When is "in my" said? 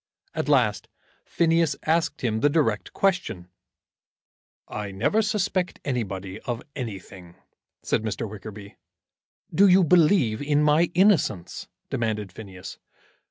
10.41-10.89